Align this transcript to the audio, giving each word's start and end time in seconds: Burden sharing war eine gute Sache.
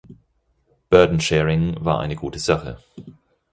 Burden 0.89 1.19
sharing 1.19 1.75
war 1.85 1.99
eine 1.99 2.15
gute 2.15 2.39
Sache. 2.39 2.79